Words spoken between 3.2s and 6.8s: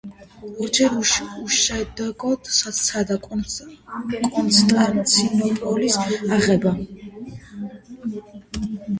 კონსტანტინოპოლის აღება.